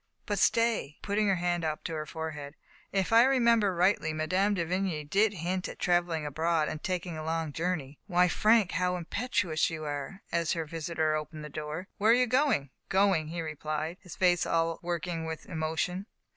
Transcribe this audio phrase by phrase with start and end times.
[0.25, 2.55] But stay/* putting her hand up to her forehead,"
[3.01, 4.55] if I re member rightly, Mme.
[4.55, 7.99] de Vigny did hint at traveling abroad and taking a long journey.
[8.07, 10.23] Why, Frank, how impetuous you are!
[10.31, 13.27] as her visitor opened the door." Where are you going?" Going!
[13.27, 16.07] he replied, his face all working with emotion.